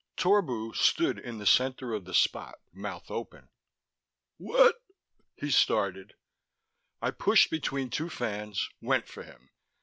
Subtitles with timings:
[0.17, 3.49] Torbu stood in the center of the Spot, mouth open.
[4.37, 4.81] "What...?"
[5.35, 6.15] he started.
[7.03, 9.51] I pushed between two fans, went for him.